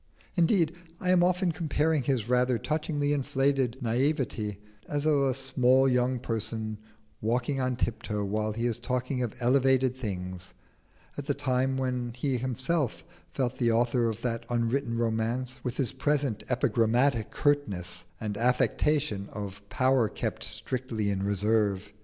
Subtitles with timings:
[0.33, 6.17] Indeed, I am often comparing his rather touchingly inflated naïveté as of a small young
[6.17, 6.79] person
[7.21, 10.55] walking on tiptoe while he is talking of elevated things,
[11.19, 13.03] at the time when he felt himself
[13.35, 20.09] the author of that unwritten romance, with his present epigrammatic curtness and affectation of power
[20.09, 21.93] kept strictly in reserve.